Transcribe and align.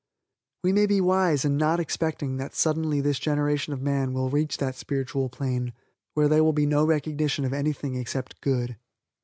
We 0.63 0.73
may 0.73 0.87
be 0.87 0.99
wise 0.99 1.45
in 1.45 1.57
not 1.57 1.79
expecting 1.79 2.37
that 2.37 2.55
suddenly 2.55 3.01
this 3.01 3.19
generation 3.19 3.71
of 3.71 3.83
man 3.83 4.13
will 4.13 4.31
reach 4.31 4.57
that 4.57 4.73
spiritual 4.73 5.29
plane 5.29 5.73
where 6.15 6.27
there 6.27 6.43
will 6.43 6.53
be 6.53 6.65
no 6.65 6.83
recognition 6.83 7.45
of 7.45 7.53
anything 7.53 7.93
except 7.93 8.41
good. 8.41 8.77